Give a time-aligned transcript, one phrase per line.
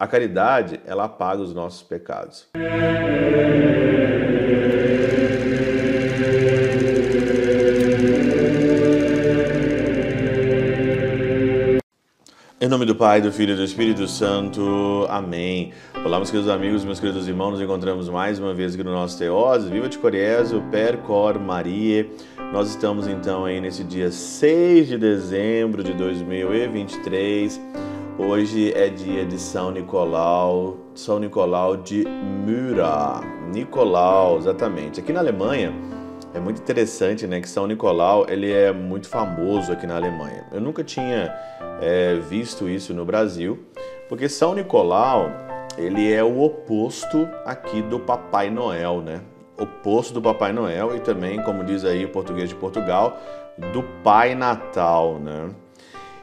[0.00, 2.48] A caridade, ela apaga os nossos pecados.
[12.58, 15.06] Em nome do Pai, do Filho e do Espírito Santo.
[15.10, 15.74] Amém.
[16.02, 17.50] Olá, meus queridos amigos, meus queridos irmãos.
[17.50, 19.68] Nos encontramos mais uma vez aqui no nosso Teose.
[19.68, 22.10] Viva de Coriezo, Per Cor Marie.
[22.54, 27.60] Nós estamos então aí nesse dia 6 de dezembro de 2023
[28.22, 33.22] Hoje é dia de São Nicolau, São Nicolau de Myra.
[33.50, 35.00] Nicolau, exatamente.
[35.00, 35.72] Aqui na Alemanha
[36.34, 40.44] é muito interessante, né, que São Nicolau ele é muito famoso aqui na Alemanha.
[40.52, 41.34] Eu nunca tinha
[41.80, 43.58] é, visto isso no Brasil,
[44.06, 45.30] porque São Nicolau
[45.78, 49.22] ele é o oposto aqui do Papai Noel, né?
[49.58, 53.18] Oposto do Papai Noel e também, como diz aí o português de Portugal,
[53.72, 55.48] do Pai Natal, né?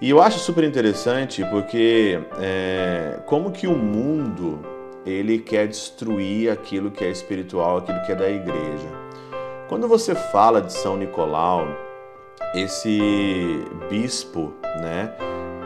[0.00, 4.58] E eu acho super interessante porque é, como que o mundo
[5.04, 8.88] ele quer destruir aquilo que é espiritual, aquilo que é da igreja.
[9.68, 11.68] Quando você fala de São Nicolau,
[12.54, 12.98] esse
[13.90, 15.12] bispo, né,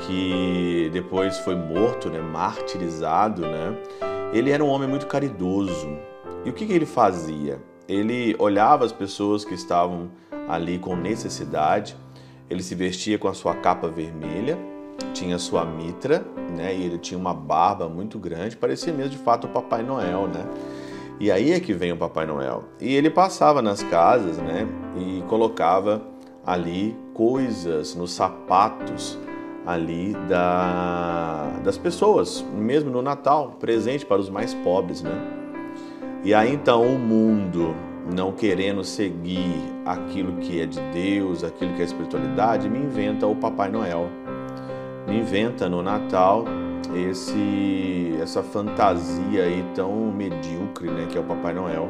[0.00, 3.76] que depois foi morto, né, martirizado, né,
[4.32, 5.96] ele era um homem muito caridoso.
[6.44, 7.62] E o que, que ele fazia?
[7.88, 10.10] Ele olhava as pessoas que estavam
[10.48, 11.96] ali com necessidade
[12.48, 14.58] ele se vestia com a sua capa vermelha,
[15.12, 16.24] tinha sua mitra,
[16.56, 16.74] né?
[16.74, 20.44] E ele tinha uma barba muito grande, parecia mesmo de fato o Papai Noel, né?
[21.18, 22.64] E aí é que vem o Papai Noel.
[22.80, 24.66] E ele passava nas casas, né?
[24.96, 26.02] E colocava
[26.44, 29.18] ali coisas nos sapatos
[29.66, 35.12] ali da, das pessoas, mesmo no Natal, presente para os mais pobres, né?
[36.22, 37.74] E aí então o mundo
[38.12, 43.34] não querendo seguir aquilo que é de Deus, aquilo que é espiritualidade, me inventa o
[43.34, 44.08] Papai Noel.
[45.06, 46.44] Me inventa no Natal
[46.94, 51.88] esse essa fantasia aí tão medíocre, né, que é o Papai Noel.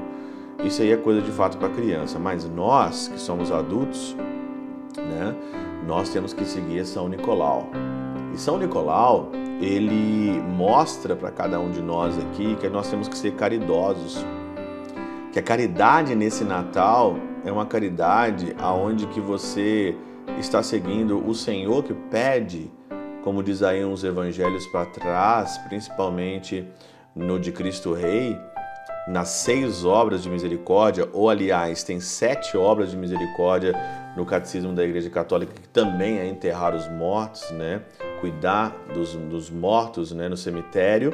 [0.65, 4.17] Isso aí é coisa de fato para criança, mas nós que somos adultos,
[4.97, 5.35] né,
[5.87, 7.69] nós temos que seguir São Nicolau.
[8.33, 9.31] E São Nicolau,
[9.61, 14.25] ele mostra para cada um de nós aqui que nós temos que ser caridosos
[15.35, 19.97] que a caridade nesse Natal é uma caridade aonde que você
[20.39, 22.71] está seguindo o Senhor que pede,
[23.25, 26.65] como diz aí uns evangelhos para trás, principalmente
[27.17, 28.39] no de Cristo Rei,
[29.09, 33.75] nas seis obras de misericórdia, ou aliás, tem sete obras de misericórdia
[34.17, 37.83] no Catecismo da Igreja Católica, que também é enterrar os mortos, né?
[38.21, 40.29] cuidar dos, dos mortos né?
[40.29, 41.13] no cemitério.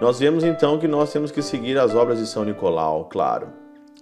[0.00, 3.48] Nós vemos então que nós temos que seguir as obras de São Nicolau, claro,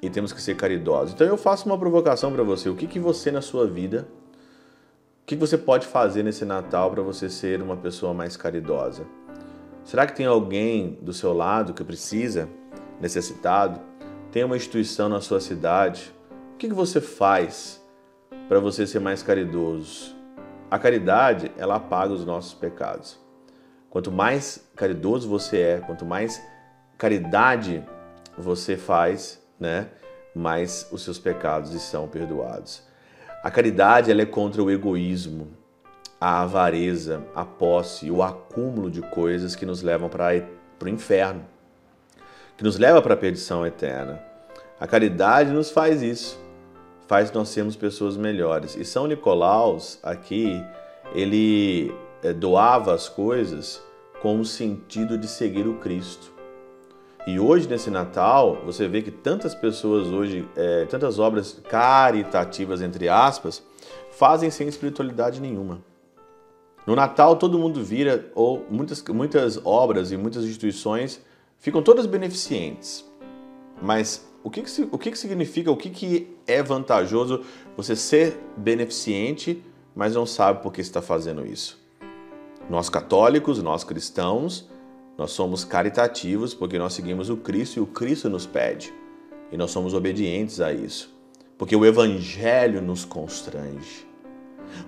[0.01, 1.13] e temos que ser caridosos.
[1.13, 2.69] Então eu faço uma provocação para você.
[2.69, 4.07] O que, que você na sua vida,
[5.23, 9.05] o que você pode fazer nesse Natal para você ser uma pessoa mais caridosa?
[9.83, 12.49] Será que tem alguém do seu lado que precisa,
[13.01, 13.81] necessitado?
[14.31, 16.15] Tem uma instituição na sua cidade?
[16.55, 17.85] O que, que você faz
[18.49, 20.15] para você ser mais caridoso?
[20.71, 23.19] A caridade, ela apaga os nossos pecados.
[23.91, 26.43] Quanto mais caridoso você é, quanto mais
[26.97, 27.83] caridade
[28.37, 29.89] você faz, né,
[30.35, 32.83] mais os seus pecados são perdoados.
[33.43, 35.49] A caridade ela é contra o egoísmo,
[36.21, 40.33] a avareza, a posse, o acúmulo de coisas que nos levam para
[40.83, 41.45] o inferno,
[42.57, 44.21] que nos leva para a perdição eterna.
[44.81, 46.39] A caridade nos faz isso,
[47.07, 48.77] faz nós sermos pessoas melhores.
[48.77, 50.63] E São Nicolaus aqui,
[51.15, 51.95] ele
[52.33, 53.83] doava as coisas
[54.21, 56.33] com o sentido de seguir o Cristo.
[57.27, 63.09] E hoje, nesse Natal, você vê que tantas pessoas hoje, é, tantas obras caritativas, entre
[63.09, 63.63] aspas,
[64.13, 65.83] fazem sem espiritualidade nenhuma.
[66.87, 71.21] No Natal, todo mundo vira, ou muitas, muitas obras e muitas instituições
[71.59, 73.05] ficam todas beneficentes.
[73.83, 77.43] Mas o que, que, o que, que significa, o que, que é vantajoso
[77.77, 79.63] você ser beneficente,
[79.95, 81.79] mas não sabe por que está fazendo isso?
[82.69, 84.69] Nós católicos, nós cristãos,
[85.17, 88.93] nós somos caritativos porque nós seguimos o Cristo e o Cristo nos pede.
[89.51, 91.17] E nós somos obedientes a isso.
[91.57, 94.07] Porque o Evangelho nos constrange.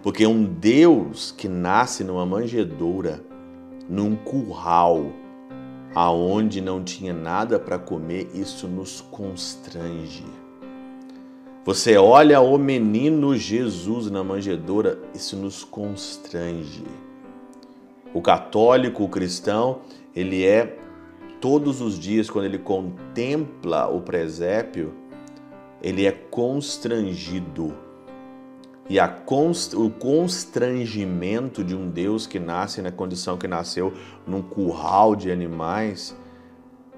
[0.02, 3.24] Porque um Deus que nasce numa manjedoura,
[3.88, 5.06] num curral,
[5.94, 10.24] aonde não tinha nada para comer, isso nos constrange.
[11.64, 16.84] Você olha o menino Jesus na manjedoura, isso nos constrange.
[18.12, 19.80] O católico, o cristão,
[20.14, 20.78] ele é
[21.40, 24.94] todos os dias quando ele contempla o presépio,
[25.82, 27.74] ele é constrangido.
[28.88, 33.92] e const, o constrangimento de um Deus que nasce na condição que nasceu
[34.26, 36.16] num curral de animais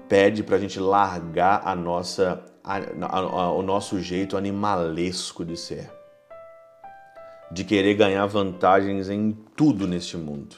[0.09, 2.77] pede para a gente largar a nossa, a,
[3.07, 5.89] a, o nosso jeito animalesco de ser,
[7.51, 10.57] de querer ganhar vantagens em tudo neste mundo,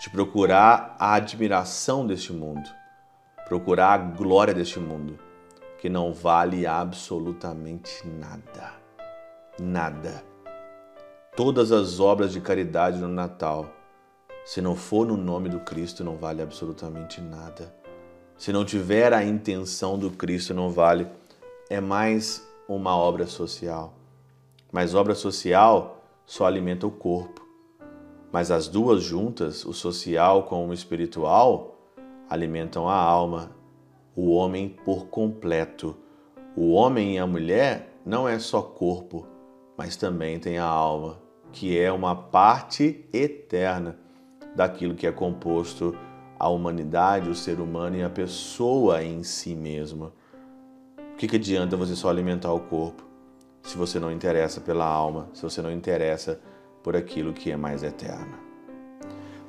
[0.00, 2.68] de procurar a admiração deste mundo,
[3.46, 5.18] procurar a glória deste mundo,
[5.78, 8.78] que não vale absolutamente nada
[9.60, 10.22] nada.
[11.36, 13.66] Todas as obras de caridade no Natal,
[14.44, 17.74] se não for no nome do Cristo, não vale absolutamente nada.
[18.36, 21.06] Se não tiver a intenção do Cristo, não vale.
[21.68, 23.94] É mais uma obra social.
[24.72, 27.46] Mas obra social só alimenta o corpo.
[28.30, 31.76] Mas as duas juntas, o social com o espiritual,
[32.28, 33.50] alimentam a alma,
[34.14, 35.96] o homem por completo.
[36.56, 39.26] O homem e a mulher não é só corpo,
[39.76, 41.18] mas também tem a alma,
[41.52, 43.98] que é uma parte eterna
[44.54, 45.96] daquilo que é composto
[46.38, 50.12] a humanidade, o ser humano e a pessoa em si mesma.
[51.12, 53.08] O que, que adianta você só alimentar o corpo
[53.62, 56.40] se você não interessa pela alma, se você não interessa
[56.82, 58.48] por aquilo que é mais eterno?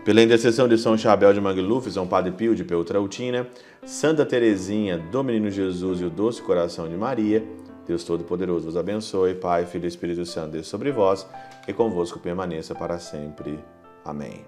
[0.04, 3.48] Pela intercessão de São Chabel de Magluf, São Padre Pio de Peltrautina,
[3.86, 7.44] Santa Teresinha do Menino Jesus e o Doce Coração de Maria,
[7.86, 11.28] Deus Todo-Poderoso vos abençoe, Pai, Filho e Espírito Santo, Deus sobre vós
[11.68, 13.60] e convosco permaneça para sempre.
[14.06, 14.46] Amém.